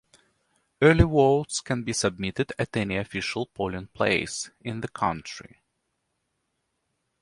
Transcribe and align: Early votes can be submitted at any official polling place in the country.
Early 0.81 1.03
votes 1.03 1.59
can 1.61 1.83
be 1.83 1.93
submitted 1.93 2.53
at 2.57 2.75
any 2.75 2.97
official 2.97 3.45
polling 3.45 3.85
place 3.85 4.49
in 4.59 4.81
the 4.81 4.87
country. 4.87 5.59